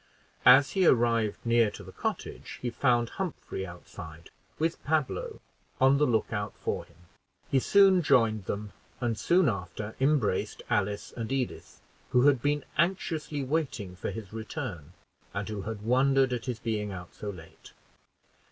As 0.47 0.71
he 0.71 0.87
arrived 0.87 1.45
near 1.45 1.69
to 1.69 1.83
the 1.83 1.91
cottage 1.91 2.57
he 2.59 2.71
found 2.71 3.07
Humphrey 3.09 3.67
outside, 3.67 4.31
with 4.57 4.83
Pablo, 4.83 5.41
on 5.79 5.99
the 5.99 6.07
look 6.07 6.33
out 6.33 6.55
for 6.57 6.85
him. 6.85 6.95
He 7.51 7.59
soon 7.59 8.01
joined 8.01 8.45
them, 8.45 8.71
and 8.99 9.15
soon 9.15 9.47
after 9.47 9.95
embraced 9.99 10.63
Alice 10.71 11.11
and 11.15 11.31
Edith, 11.31 11.79
who 12.13 12.25
had 12.25 12.41
been 12.41 12.65
anxiously 12.79 13.43
waiting 13.43 13.95
for 13.95 14.09
his 14.09 14.33
return, 14.33 14.93
and 15.35 15.47
who 15.47 15.61
had 15.61 15.83
wondered 15.83 16.33
at 16.33 16.45
his 16.45 16.57
being 16.57 16.91
out 16.91 17.13
so 17.13 17.29
late. 17.29 17.73